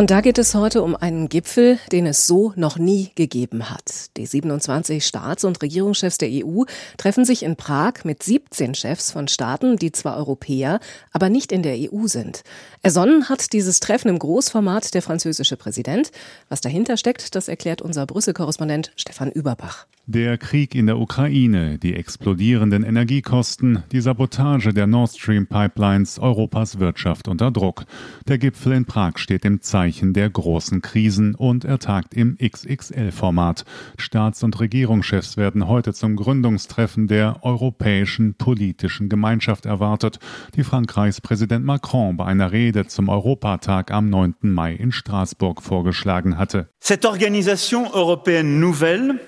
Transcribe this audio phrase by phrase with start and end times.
[0.00, 4.16] Und da geht es heute um einen Gipfel, den es so noch nie gegeben hat.
[4.16, 6.62] Die 27 Staats- und Regierungschefs der EU
[6.96, 10.80] treffen sich in Prag mit 17 Chefs von Staaten, die zwar Europäer,
[11.12, 12.44] aber nicht in der EU sind.
[12.80, 16.12] Ersonnen hat dieses Treffen im Großformat der französische Präsident.
[16.48, 19.86] Was dahinter steckt, das erklärt unser Brüssel-Korrespondent Stefan Überbach.
[20.06, 26.80] Der Krieg in der Ukraine, die explodierenden Energiekosten, die Sabotage der Nord Stream Pipelines, Europas
[26.80, 27.84] Wirtschaft unter Druck.
[28.26, 33.64] Der Gipfel in Prag steht im Zeichen der großen Krisen und er tagt im XXL-Format.
[33.98, 40.18] Staats- und Regierungschefs werden heute zum Gründungstreffen der Europäischen Politischen Gemeinschaft erwartet,
[40.54, 44.34] die Frankreichs Präsident Macron bei einer Rede zum Europatag am 9.
[44.42, 46.68] Mai in Straßburg vorgeschlagen hatte.
[46.80, 49.18] Cette organisation européenne nouvelle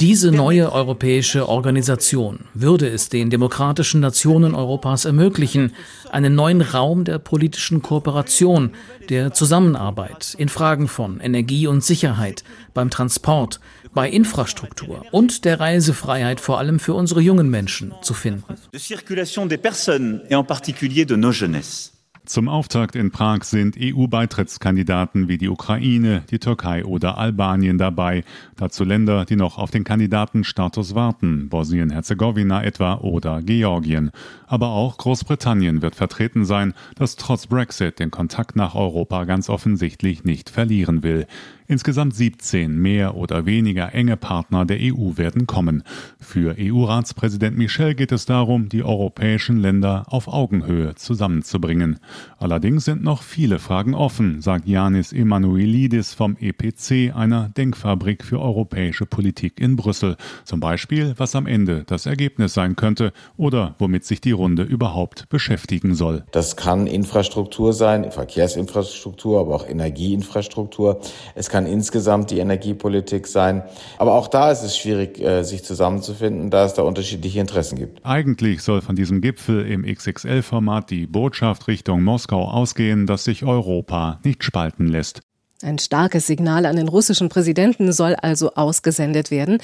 [0.00, 5.74] diese neue europäische Organisation würde es den demokratischen Nationen Europas ermöglichen,
[6.10, 8.70] einen neuen Raum der politischen Kooperation,
[9.10, 13.60] der Zusammenarbeit in Fragen von Energie und Sicherheit, beim Transport,
[13.94, 18.54] bei Infrastruktur und der Reisefreiheit vor allem für unsere jungen Menschen zu finden.
[18.72, 21.92] De circulation des personnes et en particulier de nos jeunesses.
[22.24, 28.22] Zum Auftakt in Prag sind EU-Beitrittskandidaten wie die Ukraine, die Türkei oder Albanien dabei.
[28.56, 34.12] Dazu Länder, die noch auf den Kandidatenstatus warten, Bosnien-Herzegowina etwa oder Georgien.
[34.46, 40.22] Aber auch Großbritannien wird vertreten sein, das trotz Brexit den Kontakt nach Europa ganz offensichtlich
[40.22, 41.26] nicht verlieren will.
[41.66, 45.82] Insgesamt 17 mehr oder weniger enge Partner der EU werden kommen.
[46.20, 51.98] Für EU-Ratspräsident Michel geht es darum, die europäischen Länder auf Augenhöhe zusammenzubringen.
[52.38, 59.06] Allerdings sind noch viele Fragen offen, sagt Yanis Emanuelidis vom EPC, einer Denkfabrik für europäische
[59.06, 60.16] Politik in Brüssel.
[60.44, 65.28] Zum Beispiel, was am Ende das Ergebnis sein könnte oder womit sich die Runde überhaupt
[65.28, 66.24] beschäftigen soll.
[66.32, 71.00] Das kann Infrastruktur sein, Verkehrsinfrastruktur, aber auch Energieinfrastruktur.
[71.34, 73.62] Es kann insgesamt die Energiepolitik sein.
[73.98, 78.04] Aber auch da ist es schwierig, äh, sich zusammenzufinden, da es da unterschiedliche Interessen gibt.
[78.04, 84.20] Eigentlich soll von diesem Gipfel im XXL-Format die Botschaft Richtung Moskau ausgehen, dass sich Europa
[84.24, 85.22] nicht spalten lässt.
[85.62, 89.58] Ein starkes Signal an den russischen Präsidenten soll also ausgesendet werden.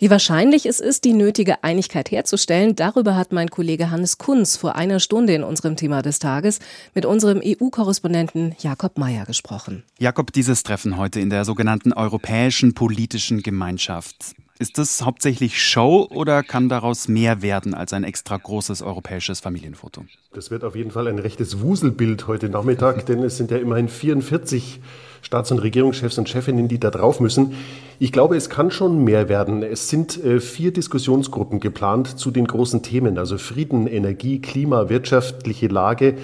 [0.00, 4.74] Wie wahrscheinlich es ist, die nötige Einigkeit herzustellen, darüber hat mein Kollege Hannes Kunz vor
[4.74, 6.58] einer Stunde in unserem Thema des Tages
[6.92, 9.84] mit unserem EU-Korrespondenten Jakob Mayer gesprochen.
[10.00, 14.34] Jakob, dieses Treffen heute in der sogenannten Europäischen Politischen Gemeinschaft.
[14.56, 20.04] Ist das hauptsächlich Show oder kann daraus mehr werden als ein extra großes europäisches Familienfoto?
[20.32, 23.88] Das wird auf jeden Fall ein rechtes Wuselbild heute Nachmittag, denn es sind ja immerhin
[23.88, 24.80] 44
[25.22, 27.54] Staats- und Regierungschefs und Chefinnen, die da drauf müssen.
[27.98, 29.64] Ich glaube, es kann schon mehr werden.
[29.64, 35.66] Es sind äh, vier Diskussionsgruppen geplant zu den großen Themen, also Frieden, Energie, Klima, wirtschaftliche
[35.66, 36.16] Lage.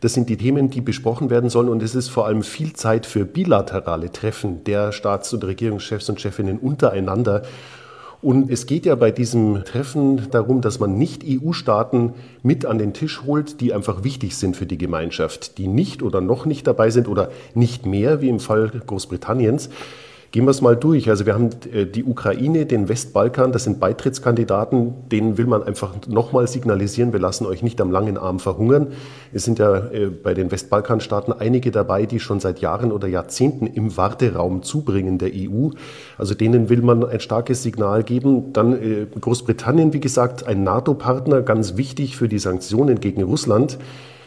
[0.00, 1.68] Das sind die Themen, die besprochen werden sollen.
[1.68, 6.20] Und es ist vor allem viel Zeit für bilaterale Treffen der Staats- und Regierungschefs und
[6.20, 7.42] Chefinnen untereinander.
[8.22, 12.92] Und es geht ja bei diesem Treffen darum, dass man nicht EU-Staaten mit an den
[12.92, 16.90] Tisch holt, die einfach wichtig sind für die Gemeinschaft, die nicht oder noch nicht dabei
[16.90, 19.68] sind oder nicht mehr, wie im Fall Großbritanniens.
[20.32, 21.08] Gehen wir es mal durch.
[21.08, 25.94] Also wir haben äh, die Ukraine, den Westbalkan, das sind Beitrittskandidaten, denen will man einfach
[26.08, 28.88] nochmal signalisieren, wir lassen euch nicht am langen Arm verhungern.
[29.32, 33.66] Es sind ja äh, bei den Westbalkanstaaten einige dabei, die schon seit Jahren oder Jahrzehnten
[33.66, 35.70] im Warteraum zubringen der EU.
[36.18, 38.52] Also denen will man ein starkes Signal geben.
[38.52, 43.78] Dann äh, Großbritannien, wie gesagt, ein NATO-Partner, ganz wichtig für die Sanktionen gegen Russland.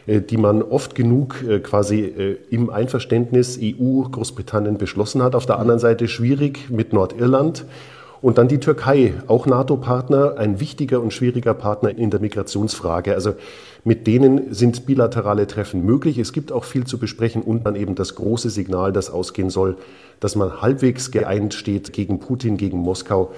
[0.08, 5.36] Äh, die man oft genug äh, quasi äh, im Einverständnis EU, Großbritannien beschlossen hat.
[5.36, 7.66] Auf der anderen Seite schwierig mit Nordirland.
[8.22, 13.14] Und dann die Türkei, auch NATO-Partner, ein wichtiger und schwieriger Partner in der Migrationsfrage.
[13.14, 13.36] Also
[13.86, 16.18] mit denen sind bilaterale Treffen möglich.
[16.18, 19.78] Es gibt auch viel zu besprechen und dann eben das große Signal, das ausgehen soll,
[20.20, 23.32] dass man halbwegs geeint steht gegen Putin, gegen Moskau.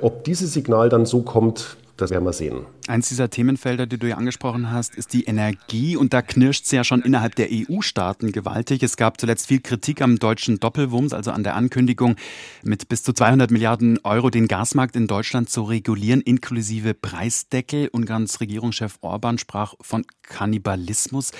[0.00, 2.66] Ob dieses Signal dann so kommt, das werden wir sehen.
[2.88, 5.96] Eins dieser Themenfelder, die du ja angesprochen hast, ist die Energie.
[5.96, 8.82] Und da knirscht es ja schon innerhalb der EU-Staaten gewaltig.
[8.82, 12.16] Es gab zuletzt viel Kritik am deutschen Doppelwumms, also an der Ankündigung,
[12.62, 17.88] mit bis zu 200 Milliarden Euro den Gasmarkt in Deutschland zu regulieren, inklusive Preisdeckel.
[17.88, 21.32] Ungarns Regierungschef Orban sprach von Kannibalismus.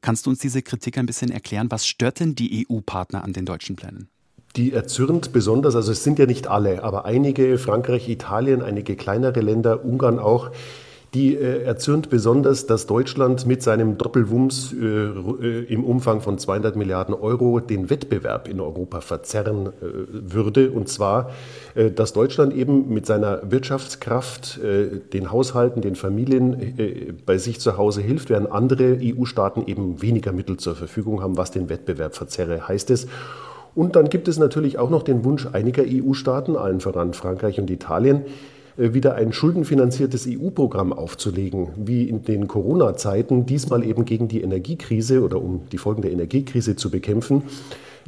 [0.00, 1.70] Kannst du uns diese Kritik ein bisschen erklären?
[1.70, 4.08] Was stört denn die EU-Partner an den deutschen Plänen?
[4.56, 9.40] Die erzürnt besonders, also es sind ja nicht alle, aber einige, Frankreich, Italien, einige kleinere
[9.40, 10.50] Länder, Ungarn auch,
[11.14, 16.74] Die äh, erzürnt besonders, dass Deutschland mit seinem Doppelwumms äh, äh, im Umfang von 200
[16.74, 19.70] Milliarden Euro den Wettbewerb in Europa verzerren äh,
[20.10, 20.70] würde.
[20.70, 21.30] Und zwar,
[21.74, 27.76] äh, dass Deutschland eben mit seiner Wirtschaftskraft äh, den Haushalten, den Familien bei sich zu
[27.76, 32.68] Hause hilft, während andere EU-Staaten eben weniger Mittel zur Verfügung haben, was den Wettbewerb verzerre,
[32.68, 33.06] heißt es.
[33.74, 37.70] Und dann gibt es natürlich auch noch den Wunsch einiger EU-Staaten, allen voran Frankreich und
[37.70, 38.22] Italien,
[38.76, 45.22] äh, wieder ein schuldenfinanziertes EU-Programm aufzulegen, wie in den Corona-Zeiten, diesmal eben gegen die Energiekrise
[45.22, 47.44] oder um die Folgen der Energiekrise zu bekämpfen.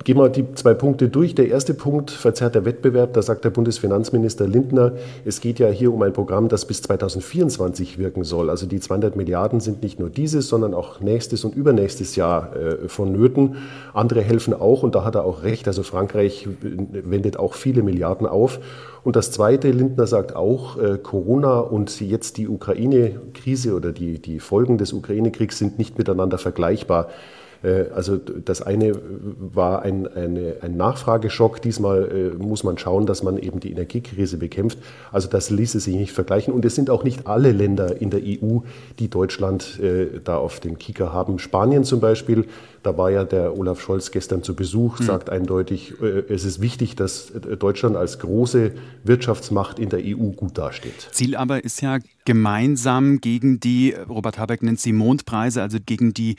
[0.02, 1.36] Gehen wir die zwei Punkte durch.
[1.36, 3.12] Der erste Punkt, verzerrter Wettbewerb.
[3.12, 4.92] Da sagt der Bundesfinanzminister Lindner,
[5.24, 8.50] es geht ja hier um ein Programm, das bis 2024 wirken soll.
[8.50, 12.88] Also die 200 Milliarden sind nicht nur dieses, sondern auch nächstes und übernächstes Jahr äh,
[12.88, 13.56] vonnöten.
[13.92, 15.68] Andere helfen auch und da hat er auch recht.
[15.68, 18.58] Also Frankreich wendet auch viele Milliarden auf.
[19.04, 24.40] Und das Zweite, Lindner sagt auch, äh, Corona und jetzt die Ukraine-Krise oder die, die
[24.40, 27.08] Folgen des Ukraine-Kriegs sind nicht miteinander vergleichbar.
[27.64, 28.94] Äh, also das eine
[29.38, 31.62] war ein, eine, ein Nachfrageschock.
[31.62, 34.78] Diesmal äh, muss man schauen, dass man eben die Energiekrise bekämpft.
[35.10, 36.52] Also das ließe sich nicht vergleichen.
[36.52, 38.58] Und es sind auch nicht alle Länder in der EU,
[38.98, 41.38] die Deutschland äh, da auf dem Kieker haben.
[41.38, 42.44] Spanien zum Beispiel,
[42.82, 45.06] da war ja der Olaf Scholz gestern zu Besuch, hm.
[45.06, 45.94] sagt eindeutig,
[46.28, 48.72] es ist wichtig, dass Deutschland als große
[49.04, 51.08] Wirtschaftsmacht in der EU gut dasteht.
[51.12, 56.36] Ziel aber ist ja gemeinsam gegen die, Robert Habeck nennt sie Mondpreise, also gegen die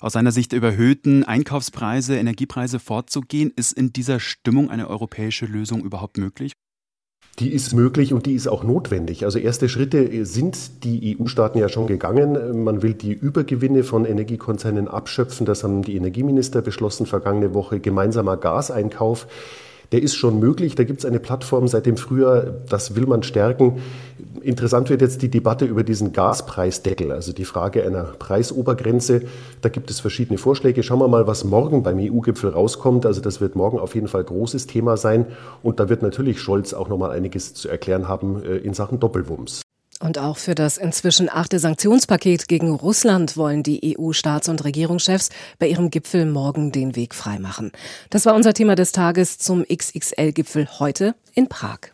[0.00, 3.52] aus seiner Sicht überhöhten Einkaufspreise, Energiepreise vorzugehen.
[3.54, 6.52] Ist in dieser Stimmung eine europäische Lösung überhaupt möglich?
[7.38, 9.24] Die ist möglich und die ist auch notwendig.
[9.24, 12.64] Also erste Schritte sind die EU-Staaten ja schon gegangen.
[12.64, 15.46] Man will die Übergewinne von Energiekonzernen abschöpfen.
[15.46, 17.78] Das haben die Energieminister beschlossen vergangene Woche.
[17.78, 19.28] Gemeinsamer Gaseinkauf
[19.92, 20.74] der ist schon möglich.
[20.74, 23.80] Da gibt es eine Plattform seit dem Frühjahr, das will man stärken.
[24.42, 29.22] Interessant wird jetzt die Debatte über diesen Gaspreisdeckel, also die Frage einer Preisobergrenze.
[29.60, 30.82] Da gibt es verschiedene Vorschläge.
[30.82, 33.06] Schauen wir mal, was morgen beim EU-Gipfel rauskommt.
[33.06, 35.26] Also das wird morgen auf jeden Fall großes Thema sein.
[35.62, 39.00] Und da wird natürlich Scholz auch noch mal einiges zu erklären haben äh, in Sachen
[39.00, 39.62] Doppelwumms.
[40.00, 45.66] Und auch für das inzwischen achte Sanktionspaket gegen Russland wollen die EU-Staats- und Regierungschefs bei
[45.66, 47.72] ihrem Gipfel morgen den Weg freimachen.
[48.10, 51.90] Das war unser Thema des Tages zum XXL-Gipfel heute in Prag.